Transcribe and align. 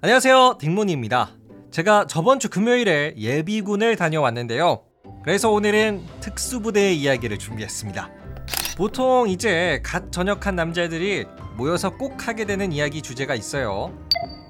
안녕하세요. 0.00 0.58
딩문입니다. 0.60 1.30
제가 1.72 2.06
저번 2.06 2.38
주 2.38 2.48
금요일에 2.48 3.14
예비군을 3.16 3.96
다녀왔는데요. 3.96 4.84
그래서 5.24 5.50
오늘은 5.50 6.04
특수부대의 6.20 6.96
이야기를 7.00 7.36
준비했습니다. 7.38 8.08
보통 8.76 9.28
이제 9.28 9.80
갓 9.82 10.12
전역한 10.12 10.54
남자들이 10.54 11.26
모여서 11.56 11.90
꼭 11.90 12.28
하게 12.28 12.44
되는 12.44 12.70
이야기 12.70 13.02
주제가 13.02 13.34
있어요. 13.34 13.92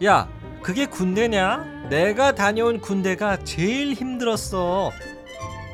야 0.05 0.29
그게 0.63 0.85
군대냐? 0.85 1.87
내가 1.89 2.35
다녀온 2.35 2.79
군대가 2.79 3.43
제일 3.43 3.95
힘들었어. 3.95 4.91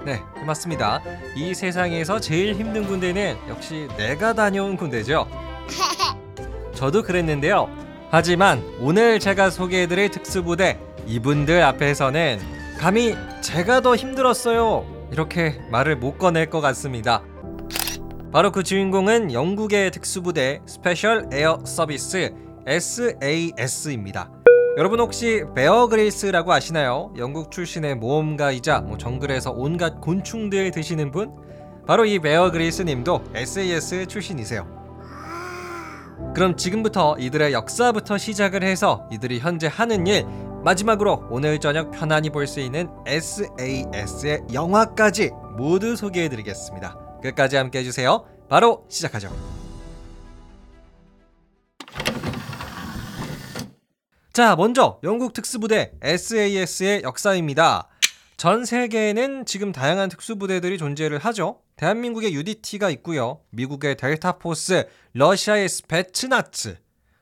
네 0.05 0.21
맞습니다. 0.47 1.03
이 1.35 1.53
세상에서 1.53 2.21
제일 2.21 2.55
힘든 2.55 2.87
군대는 2.87 3.37
역시 3.49 3.89
내가 3.97 4.35
다녀온 4.35 4.77
군대죠. 4.77 5.27
저도 6.75 7.03
그랬는데요 7.03 7.84
하지만 8.15 8.63
오늘 8.79 9.19
제가 9.19 9.51
소개해드릴 9.51 10.09
특수부대 10.09 10.79
이분들 11.05 11.61
앞에서는 11.65 12.39
감히 12.79 13.17
제가 13.41 13.81
더 13.81 13.97
힘들었어요 13.97 14.87
이렇게 15.11 15.61
말을 15.73 15.97
못 15.97 16.17
꺼낼 16.17 16.49
것 16.49 16.61
같습니다. 16.61 17.25
바로 18.33 18.53
그 18.53 18.63
주인공은 18.63 19.33
영국의 19.33 19.91
특수부대 19.91 20.61
Special 20.65 21.27
Air 21.33 21.59
Service 21.67 22.33
SAS입니다. 22.69 24.31
여러분 24.79 25.01
혹시 25.01 25.43
베어 25.57 25.89
그릴스라고 25.89 26.53
아시나요? 26.53 27.13
영국 27.19 27.51
출신의 27.51 27.97
모험가이자 27.97 28.83
뭐 28.83 28.97
정글에서 28.97 29.51
온갖 29.51 30.01
곤충들 30.01 30.71
드시는 30.71 31.11
분? 31.11 31.33
바로 31.85 32.05
이 32.05 32.21
베어 32.21 32.53
그릴스 32.53 32.83
님도 32.83 33.25
SAS 33.35 34.07
출신이세요. 34.07 34.84
그럼 36.35 36.57
지금부터 36.57 37.17
이들의 37.19 37.53
역사부터 37.53 38.19
시작을 38.19 38.65
해서 38.65 39.09
이들이 39.13 39.39
현재 39.39 39.69
하는 39.69 40.07
일 40.09 40.27
마지막으로 40.65 41.29
오늘 41.31 41.61
저녁 41.61 41.93
편안히 41.93 42.31
볼 42.31 42.49
수 42.49 42.59
있는 42.59 42.89
SAS의 43.07 44.43
영화까지 44.53 45.31
모두 45.57 45.95
소개해 45.95 46.29
드리겠습니다. 46.29 46.99
끝까지 47.23 47.57
함께 47.57 47.79
해주세요. 47.79 48.27
바로 48.49 48.85
시작하죠. 48.89 49.31
자, 54.33 54.57
먼저 54.57 54.99
영국 55.05 55.33
특수부대 55.35 55.93
SAS의 56.03 57.03
역사입니다. 57.05 57.89
전 58.37 58.65
세계에는 58.65 59.47
지금 59.47 59.71
다양한 59.71 60.09
특수부대들이 60.09 60.79
존재를 60.79 61.19
하죠. 61.19 61.61
대한민국의 61.77 62.35
UDT가 62.35 62.91
있고요. 62.91 63.41
미국의 63.51 63.97
델타 63.97 64.39
포스, 64.39 64.87
러시아의 65.13 65.69
스페츠나츠, 65.69 66.79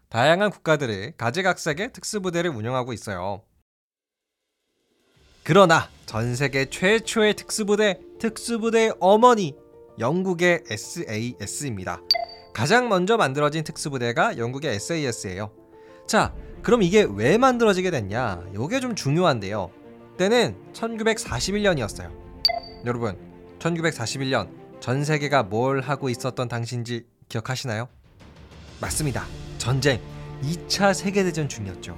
다양한 0.08 0.50
국가들이 0.50 1.12
가지각색의 1.16 1.92
특수부대를 1.92 2.50
운영하고 2.50 2.92
있어요. 2.92 3.42
그러나 5.42 5.88
전 6.06 6.36
세계 6.36 6.66
최초의 6.66 7.34
특수부대, 7.34 7.98
특수부대의 8.20 8.94
어머니, 9.00 9.56
영국의 9.98 10.64
SAS입니다. 10.68 12.00
가장 12.52 12.88
먼저 12.88 13.16
만들어진 13.16 13.64
특수부대가 13.64 14.36
영국의 14.36 14.74
SAS예요. 14.74 15.50
자, 16.06 16.34
그럼 16.62 16.82
이게 16.82 17.06
왜 17.08 17.38
만들어지게 17.38 17.90
됐냐? 17.90 18.44
이게 18.54 18.80
좀 18.80 18.94
중요한데요. 18.94 19.70
때는 20.18 20.56
1941년이었어요. 20.74 22.12
여러분, 22.84 23.31
1941년 23.62 24.48
전 24.80 25.04
세계가 25.04 25.44
뭘 25.44 25.80
하고 25.80 26.08
있었던 26.08 26.48
당시인지 26.48 27.04
기억하시나요? 27.28 27.88
맞습니다. 28.80 29.24
전쟁 29.58 30.00
2차 30.42 30.92
세계대전 30.92 31.48
중이었죠. 31.48 31.96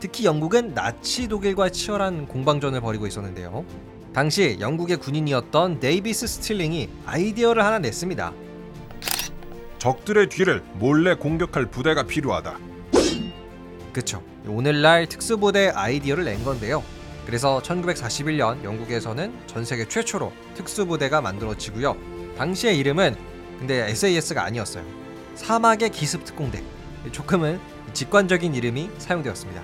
특히 0.00 0.24
영국은 0.24 0.74
나치 0.74 1.28
독일과 1.28 1.68
치열한 1.68 2.26
공방전을 2.26 2.80
벌이고 2.80 3.06
있었는데요. 3.06 3.64
당시 4.12 4.56
영국의 4.58 4.96
군인이었던 4.96 5.78
데이비드 5.78 6.26
스털링이 6.26 6.88
아이디어를 7.06 7.64
하나 7.64 7.78
냈습니다. 7.78 8.32
적들의 9.78 10.28
뒤를 10.28 10.64
몰래 10.74 11.14
공격할 11.14 11.66
부대가 11.66 12.02
필요하다. 12.02 12.58
그쵸. 13.92 14.22
오늘날 14.46 15.06
특수부대 15.06 15.68
아이디어를 15.68 16.24
낸 16.24 16.42
건데요. 16.44 16.82
그래서 17.30 17.62
1941년 17.62 18.64
영국에서는 18.64 19.32
전 19.46 19.64
세계 19.64 19.86
최초로 19.86 20.32
특수부대가 20.56 21.20
만들어지고요. 21.20 21.96
당시의 22.36 22.76
이름은 22.76 23.14
근데 23.56 23.88
SAS가 23.88 24.42
아니었어요. 24.42 24.84
사막의 25.36 25.90
기습 25.90 26.24
특공대. 26.24 26.60
조금은 27.12 27.60
직관적인 27.92 28.52
이름이 28.52 28.90
사용되었습니다. 28.98 29.62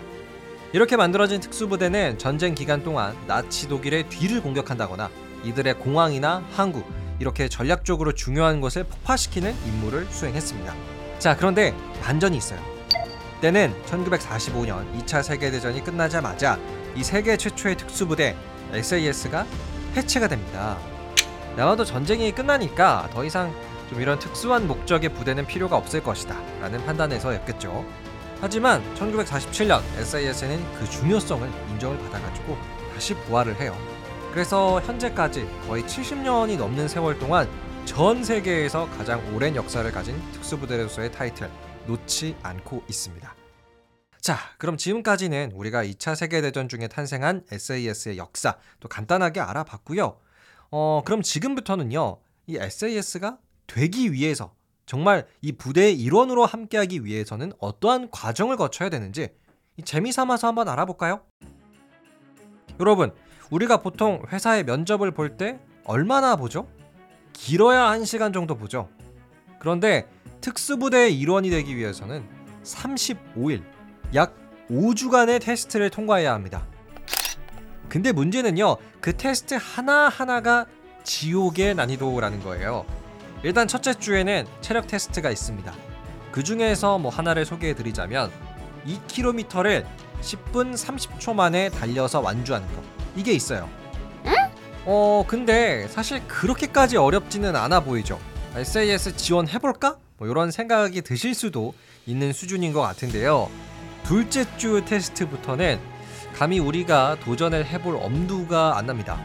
이렇게 0.75 0.95
만들어진 0.95 1.41
특수부대는 1.41 2.19
전쟁 2.19 2.55
기간 2.55 2.85
동안 2.85 3.17
나치 3.27 3.67
독일의 3.67 4.11
뒤를 4.11 4.41
공격한다거나 4.43 5.11
이들의 5.43 5.75
공항이나 5.81 6.45
항구 6.53 6.85
이렇게 7.19 7.49
전략적으로 7.49 8.13
중요한 8.13 8.61
곳을 8.61 8.85
폭파시키는 8.85 9.53
임무를 9.67 10.07
수행했습니다. 10.11 10.73
자, 11.19 11.37
그런데 11.37 11.75
반전이 12.01 12.37
있어요. 12.37 12.61
때는 13.41 13.75
1945년 13.87 14.87
2차 15.01 15.25
세계대전이 15.25 15.83
끝나자마자 15.83 16.61
이 16.97 17.05
세계 17.05 17.37
최초의 17.37 17.77
특수부대 17.77 18.35
SAS가 18.73 19.47
해체가 19.95 20.29
됩니다. 20.29 20.79
아마도 21.59 21.85
전쟁이 21.85 22.33
끝나니까 22.33 23.11
더 23.13 23.23
이상 23.23 23.55
좀 23.91 24.01
이런 24.01 24.19
특수한 24.19 24.67
목적의 24.67 25.13
부대는 25.13 25.47
필요가 25.47 25.77
없을 25.77 26.03
것이다 26.03 26.35
라는 26.61 26.85
판단에서였겠죠. 26.87 27.85
하지만 28.41 28.83
1947년 28.95 29.83
SIS는 29.99 30.75
그 30.75 30.89
중요성을 30.89 31.47
인정을 31.71 31.99
받아가지고 31.99 32.57
다시 32.95 33.15
부활을 33.15 33.61
해요. 33.61 33.77
그래서 34.33 34.81
현재까지 34.81 35.47
거의 35.67 35.83
70년이 35.85 36.57
넘는 36.59 36.89
세월 36.89 37.19
동안 37.19 37.47
전 37.85 38.25
세계에서 38.25 38.89
가장 38.97 39.23
오랜 39.35 39.55
역사를 39.55 39.91
가진 39.93 40.21
특수부대로서의 40.33 41.13
타이틀 41.13 41.51
놓지 41.87 42.37
않고 42.43 42.83
있습니다. 42.89 43.46
자, 44.27 44.39
그럼 44.59 44.77
지금까지는 44.77 45.53
우리가 45.55 45.85
2차 45.85 46.17
세계대전 46.17 46.69
중에 46.69 46.89
탄생한 46.89 47.45
SAS의 47.49 48.19
역사 48.19 48.57
또 48.81 48.89
간단하게 48.89 49.39
알아봤고요. 49.39 50.19
어, 50.73 51.03
그럼 51.05 51.23
지금부터는요. 51.23 52.19
이 52.49 52.57
SAS가 52.57 53.39
되기 53.69 54.13
위해서 54.13 54.53
정말 54.85 55.29
이 55.43 55.53
부대의 55.53 55.95
일원으로 55.95 56.45
함께하기 56.45 57.05
위해서는 57.05 57.53
어떠한 57.61 58.11
과정을 58.11 58.57
거쳐야 58.57 58.89
되는지 58.89 59.29
재미 59.85 60.11
삼아서 60.11 60.49
한번 60.49 60.69
알아볼까요? 60.69 61.21
여러분, 62.81 63.15
우리가 63.53 63.77
보통 63.77 64.25
회사에 64.33 64.65
면접을 64.65 65.13
볼 65.13 65.37
때 65.37 65.61
얼마나 65.85 66.35
보죠? 66.35 66.69
길어야 67.33 67.93
1시간 67.93 68.35
정도 68.35 68.57
보죠. 68.57 68.89
그런데 69.61 70.09
특수부대의 70.41 71.17
일원이 71.17 71.49
되기 71.49 71.77
위해서는 71.77 72.29
35일 72.65 73.76
약 74.15 74.35
5주간의 74.71 75.41
테스트를 75.41 75.91
통과해야 75.91 76.33
합니다. 76.33 76.67
근데 77.89 78.13
문제는요, 78.13 78.77
그 79.01 79.17
테스트 79.17 79.55
하나하나가 79.61 80.67
지옥의 81.05 81.75
난이도라는 81.75 82.43
거예요. 82.43 82.85
일단 83.43 83.69
첫째 83.69 83.95
주에는 83.95 84.47
체력 84.61 84.87
테스트가 84.87 85.31
있습니다. 85.31 85.73
그 86.33 86.43
중에서 86.43 86.99
뭐 86.99 87.11
하나를 87.11 87.45
소개해 87.45 87.75
드리자면 87.75 88.31
2km를 88.87 89.87
10분 90.21 90.75
30초 90.75 91.35
만에 91.35 91.69
달려서 91.71 92.21
완주하는 92.21 92.67
거. 92.75 92.83
이게 93.15 93.33
있어요. 93.33 93.69
어, 94.85 95.25
근데 95.27 95.89
사실 95.89 96.27
그렇게까지 96.29 96.97
어렵지는 96.97 97.57
않아 97.57 97.81
보이죠. 97.81 98.19
SAS 98.55 99.17
지원해볼까? 99.17 99.97
뭐 100.17 100.29
이런 100.29 100.51
생각이 100.51 101.03
드실 101.03 101.35
수도 101.35 101.75
있는 102.07 102.33
수준인 102.33 102.73
것 102.73 102.81
같은데요. 102.83 103.51
둘째 104.07 104.47
주 104.57 104.85
테스트부터는 104.85 105.81
감히 106.33 106.61
우리가 106.61 107.17
도전을 107.25 107.67
해볼 107.67 107.97
엄두가 107.97 108.79
안 108.79 108.87
납니다. 108.87 109.19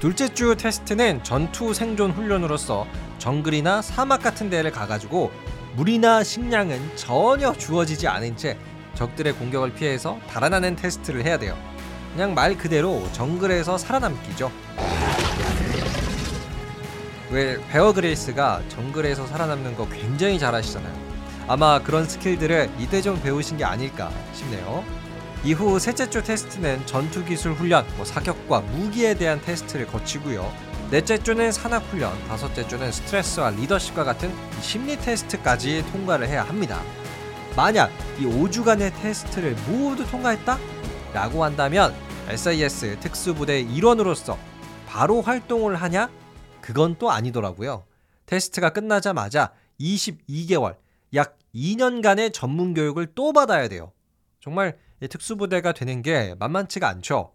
둘째 0.00 0.28
주 0.28 0.54
테스트는 0.54 1.24
전투 1.24 1.72
생존 1.72 2.10
훈련으로서 2.10 2.86
정글이나 3.16 3.80
사막 3.80 4.22
같은 4.22 4.50
데를 4.50 4.70
가가지고 4.70 5.32
물이나 5.76 6.22
식량은 6.22 6.94
전혀 6.94 7.54
주어지지 7.54 8.06
않은 8.06 8.36
채 8.36 8.58
적들의 8.96 9.32
공격을 9.32 9.72
피해서 9.72 10.18
달아나는 10.28 10.76
테스트를 10.76 11.24
해야 11.24 11.38
돼요. 11.38 11.56
그냥 12.12 12.34
말 12.34 12.58
그대로 12.58 13.08
정글에서 13.12 13.78
살아남기죠. 13.78 14.52
왜 17.30 17.56
베어 17.68 17.94
그릴스가 17.94 18.60
정글에서 18.68 19.26
살아남는 19.26 19.74
거 19.74 19.88
굉장히 19.88 20.38
잘하시잖아요. 20.38 21.09
아마 21.50 21.82
그런 21.82 22.04
스킬들을 22.04 22.70
좀 23.02 23.20
배우신 23.20 23.56
게 23.56 23.64
아닐까 23.64 24.08
싶네요. 24.34 24.84
이후 25.42 25.80
셋째 25.80 26.08
주 26.08 26.22
테스트는 26.22 26.86
전투 26.86 27.24
기술 27.24 27.54
훈련, 27.54 27.84
뭐 27.96 28.04
사격과 28.04 28.60
무기에 28.60 29.14
대한 29.14 29.40
테스트를 29.40 29.88
거치고요. 29.88 30.48
넷째 30.92 31.18
주는 31.18 31.50
산악 31.50 31.82
훈련, 31.90 32.16
다섯째 32.28 32.68
주는 32.68 32.92
스트레스와 32.92 33.50
리더십과 33.50 34.04
같은 34.04 34.32
심리 34.60 34.96
테스트까지 34.96 35.84
통과를 35.90 36.28
해야 36.28 36.44
합니다. 36.44 36.80
만약 37.56 37.90
이 38.20 38.26
5주간의 38.26 38.94
테스트를 39.02 39.56
모두 39.66 40.06
통과했다? 40.06 40.56
라고 41.12 41.42
한다면 41.42 41.92
SAS 42.28 43.00
특수부대 43.00 43.58
일원으로서 43.58 44.38
바로 44.86 45.20
활동을 45.20 45.74
하냐? 45.74 46.10
그건 46.60 46.94
또 46.96 47.10
아니더라고요. 47.10 47.82
테스트가 48.26 48.70
끝나자마자 48.70 49.50
22개월, 49.80 50.74
약 50.74 50.89
2년간의 51.54 52.32
전문 52.32 52.74
교육을 52.74 53.08
또 53.14 53.32
받아야 53.32 53.68
돼요. 53.68 53.92
정말 54.40 54.78
이 55.02 55.08
특수부대가 55.08 55.72
되는 55.72 56.02
게 56.02 56.34
만만치가 56.38 56.88
않죠. 56.88 57.32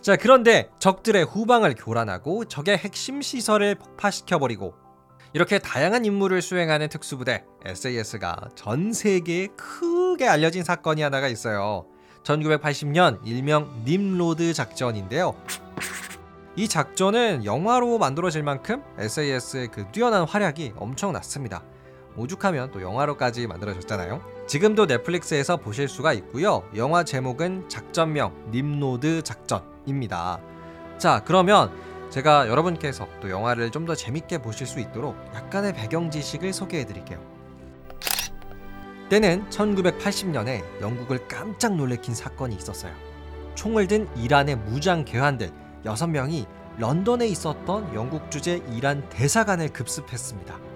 자, 0.00 0.16
그런데 0.16 0.70
적들의 0.78 1.24
후방을 1.24 1.74
교란하고 1.74 2.46
적의 2.46 2.78
핵심 2.78 3.20
시설을 3.20 3.74
폭파시켜버리고 3.74 4.74
이렇게 5.32 5.58
다양한 5.58 6.04
임무를 6.04 6.42
수행하는 6.42 6.88
특수부대 6.88 7.44
SAS가 7.64 8.48
전 8.56 8.92
세계에 8.92 9.48
크게 9.56 10.26
알려진 10.26 10.64
사건이 10.64 11.02
하나가 11.02 11.28
있어요. 11.28 11.86
1980년 12.24 13.20
일명 13.24 13.82
님로드 13.84 14.52
작전인데요. 14.54 15.34
이 16.56 16.66
작전은 16.66 17.44
영화로 17.44 17.98
만들어질 17.98 18.42
만큼 18.42 18.82
SAS의 18.98 19.68
그 19.68 19.86
뛰어난 19.92 20.26
활약이 20.26 20.74
엄청났습니다. 20.76 21.62
오죽하면 22.20 22.70
또 22.70 22.82
영화로까지 22.82 23.46
만들어졌잖아요. 23.46 24.20
지금도 24.46 24.86
넷플릭스에서 24.86 25.56
보실 25.56 25.88
수가 25.88 26.12
있고요. 26.12 26.62
영화 26.76 27.04
제목은 27.04 27.68
작전명 27.68 28.34
님로드 28.50 29.22
작전입니다. 29.22 30.40
자, 30.98 31.22
그러면 31.24 31.70
제가 32.10 32.48
여러분께서 32.48 33.08
또 33.20 33.30
영화를 33.30 33.70
좀 33.70 33.80
더 33.86 33.94
재밌게 33.94 34.38
보실 34.38 34.66
수 34.66 34.78
있도록 34.78 35.16
약간의 35.34 35.72
배경 35.72 36.10
지식을 36.10 36.52
소개해 36.52 36.84
드릴게요. 36.84 37.18
때는 39.08 39.48
1980년에 39.48 40.62
영국을 40.80 41.26
깜짝 41.26 41.74
놀래킨 41.74 42.14
사건이 42.14 42.54
있었어요. 42.54 42.92
총을 43.54 43.88
든 43.88 44.06
이란의 44.16 44.56
무장 44.56 45.04
괴환들 45.04 45.50
6명이 45.84 46.46
런던에 46.78 47.26
있었던 47.26 47.94
영국 47.94 48.30
주재 48.30 48.62
이란 48.70 49.08
대사관을 49.08 49.70
급습했습니다. 49.70 50.69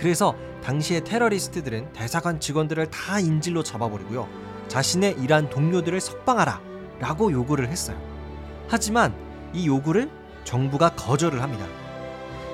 그래서 0.00 0.34
당시의 0.64 1.04
테러리스트들은 1.04 1.92
대사관 1.92 2.40
직원들을 2.40 2.86
다 2.86 3.20
인질로 3.20 3.62
잡아버리고요. 3.62 4.26
자신의 4.68 5.16
이란 5.20 5.50
동료들을 5.50 6.00
석방하라 6.00 6.58
라고 7.00 7.30
요구를 7.30 7.68
했어요. 7.68 8.00
하지만 8.66 9.14
이 9.52 9.66
요구를 9.66 10.10
정부가 10.44 10.94
거절을 10.94 11.42
합니다. 11.42 11.66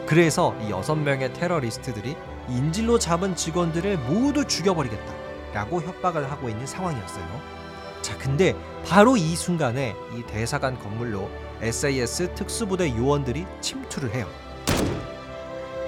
그래서 0.07 0.57
이 0.61 0.71
여섯 0.71 0.97
명의 0.97 1.33
테러리스트들이 1.35 2.17
인질로 2.49 2.99
잡은 2.99 3.37
직원들을 3.37 3.97
모두 3.99 4.45
죽여버리겠다 4.45 5.15
라고 5.53 5.81
협박을 5.81 6.29
하고 6.29 6.49
있는 6.49 6.67
상황이었어요. 6.67 7.25
자, 8.03 8.19
근데 8.19 8.57
바로 8.85 9.17
이 9.17 9.37
순간에 9.37 9.95
이 10.17 10.23
대사관 10.25 10.77
건물로 10.81 11.31
SAS 11.63 12.35
특수부대 12.35 12.97
요원들이 12.97 13.47
침투를 13.61 14.13
해요. 14.17 14.27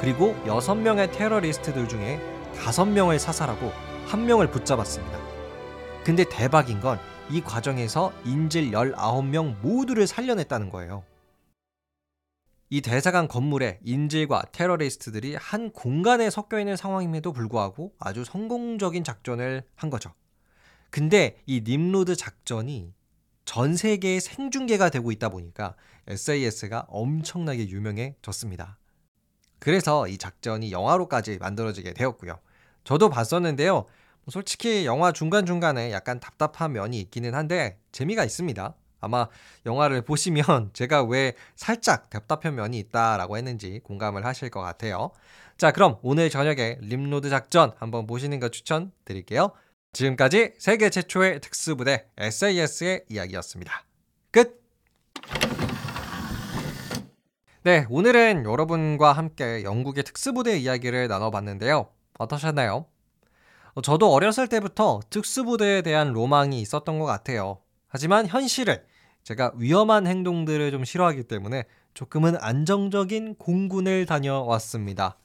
그리고 0.01 0.37
여섯 0.47 0.75
명의 0.75 1.11
테러리스트들 1.13 1.89
중에 1.89 2.21
다섯 2.57 2.85
명을 2.87 3.19
사살하고 3.19 3.73
한 4.07 4.27
명을 4.27 4.51
붙잡았습니다. 4.51 5.19
근데 6.05 6.25
대박인 6.25 6.81
건 6.81 6.99
이 7.31 7.43
과정에서 7.43 8.13
인질 8.25 8.71
19명 8.71 9.61
모두를 9.61 10.07
살려냈다는 10.07 10.71
거예요. 10.71 11.05
이 12.71 12.81
대사관 12.81 13.29
건물에 13.29 13.81
인질과 13.83 14.47
테러리스트들이 14.53 15.35
한 15.37 15.71
공간에 15.71 16.31
섞여 16.31 16.59
있는 16.59 16.77
상황임에도 16.77 17.33
불구하고 17.33 17.95
아주 17.99 18.25
성공적인 18.25 19.05
작전을 19.05 19.63
한 19.75 19.91
거죠. 19.91 20.15
근데 20.91 21.39
이 21.45 21.63
님로드 21.67 22.17
작전이 22.17 22.95
전 23.45 23.77
세계에 23.77 24.21
생중계가 24.21 24.89
되고 24.89 25.13
있다 25.13 25.29
보니까 25.29 25.75
SAS가 26.07 26.87
엄청나게 26.89 27.69
유명해졌습니다. 27.69 28.79
그래서 29.59 30.07
이 30.09 30.19
작전이 30.19 30.73
영화로까지 30.73 31.39
만들어지게 31.39 31.95
되었고요. 31.95 32.39
저도 32.85 33.09
봤었는데요. 33.11 33.75
뭐 33.75 33.87
솔직히 34.31 34.87
영화 34.87 35.13
중간중간에 35.13 35.93
약간 35.93 36.21
답답한 36.21 36.73
면이 36.73 37.01
있기는 37.01 37.35
한데 37.35 37.79
재미가 37.93 38.25
있습니다. 38.25 38.75
아마 39.01 39.29
영화를 39.67 40.03
보시면 40.03 40.45
제가 40.75 41.05
왜 41.05 41.35
살짝 41.57 42.11
답답한 42.11 42.55
면이 42.55 42.79
있다라고 42.79 43.37
했는지 43.37 43.81
공감을 43.85 44.25
하실 44.25 44.51
것 44.51 44.61
같아요. 44.61 45.11
자, 45.57 45.73
그럼 45.73 45.99
오늘 46.03 46.31
저녁에 46.31 46.79
림로드 46.81 47.31
작전 47.31 47.73
한번 47.79 48.07
보시는 48.07 48.39
거 48.41 48.49
추천드릴게요. 48.49 49.53
지금까지 49.93 50.55
세계 50.59 50.91
최초의 50.91 51.41
특수부대 51.41 52.07
SAS의 52.17 53.05
이야기였습니다. 53.09 53.85
끝! 54.31 54.63
네, 57.69 57.87
오늘은 57.91 58.47
여러분과 58.47 59.13
함께 59.13 59.63
영국의 59.63 60.03
특수부대 60.03 60.57
이야기를 60.57 61.07
나눠봤는데요. 61.07 61.91
어떠셨나요? 62.19 62.87
어, 63.75 63.83
저도 63.83 64.11
어렸을 64.11 64.49
때부터 64.49 65.01
특수부대에 65.11 65.83
대한 65.83 66.15
로망이 66.15 66.63
있었던 66.63 66.99
것 66.99 67.05
같아요. 67.05 67.59
하지만 67.87 68.27
현실은 68.27 68.79
제가 69.23 69.53
위험한 69.57 70.07
행동들을 70.07 70.71
좀 70.71 70.87
싫어하기 70.87 71.25
때문에 71.25 71.65
조금은 71.93 72.39
안정적인 72.41 73.35
공군을 73.35 74.07
다녀왔습니다. 74.07 75.19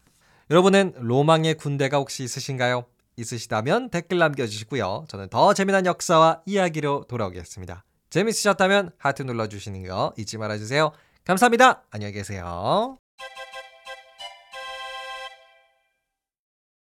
여러분은 0.49 0.95
로망의 0.97 1.53
군대가 1.53 1.95
혹시 1.95 2.25
있으신가요? 2.25 2.83
있으시다면 3.15 3.89
댓글 3.89 4.17
남겨주시고요. 4.17 5.05
저는 5.07 5.29
더 5.29 5.53
재미난 5.53 5.85
역사와 5.85 6.41
이야기로 6.45 7.05
돌아오겠습니다. 7.07 7.85
재밌으셨다면 8.09 8.91
하트 8.97 9.21
눌러주시는 9.21 9.87
거 9.87 10.13
잊지 10.17 10.37
말아주세요. 10.37 10.91
감사합니다. 11.25 11.83
안녕히 11.91 12.13
계세요. 12.13 13.02